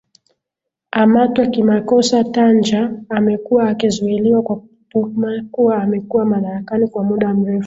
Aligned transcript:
amatwa 0.91 1.45
kimakosa 1.47 2.23
tanja 2.23 2.93
amekuwa 3.09 3.69
akizuiliwa 3.69 4.41
kwa 4.41 4.61
tuhma 4.89 5.45
kuwa 5.51 5.77
amekuwa 5.83 6.25
madarakani 6.25 6.87
kwa 6.87 7.03
muda 7.03 7.33
mrefu 7.33 7.59